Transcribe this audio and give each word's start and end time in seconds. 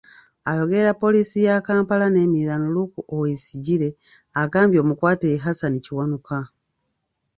Ayogerera 0.49 0.97
Poliisi 1.03 1.37
ya 1.47 1.55
Kampala 1.67 2.05
n'emiriraano 2.09 2.67
Luke 2.75 2.97
Owoyesigyire 3.13 3.89
agambye 4.41 4.77
omukwate 4.83 5.25
ye 5.31 5.37
Hassan 5.45 5.75
Kiwanuka. 5.85 6.37